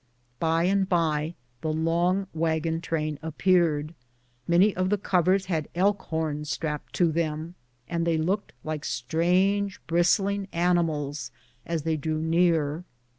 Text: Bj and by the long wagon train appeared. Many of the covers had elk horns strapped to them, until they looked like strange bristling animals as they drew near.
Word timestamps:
Bj 0.41 0.65
and 0.65 0.89
by 0.89 1.35
the 1.61 1.71
long 1.71 2.25
wagon 2.33 2.81
train 2.81 3.19
appeared. 3.21 3.93
Many 4.47 4.75
of 4.75 4.89
the 4.89 4.97
covers 4.97 5.45
had 5.45 5.67
elk 5.75 6.01
horns 6.01 6.49
strapped 6.49 6.93
to 6.93 7.11
them, 7.11 7.53
until 7.87 8.05
they 8.05 8.17
looked 8.17 8.51
like 8.63 8.83
strange 8.83 9.79
bristling 9.85 10.47
animals 10.51 11.29
as 11.67 11.83
they 11.83 11.97
drew 11.97 12.19
near. 12.19 12.83